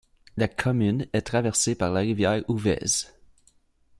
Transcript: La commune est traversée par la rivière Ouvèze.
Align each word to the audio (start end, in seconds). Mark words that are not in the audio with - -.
La 0.35 0.47
commune 0.47 1.05
est 1.13 1.21
traversée 1.21 1.75
par 1.75 1.91
la 1.93 1.99
rivière 1.99 2.41
Ouvèze. 2.49 3.13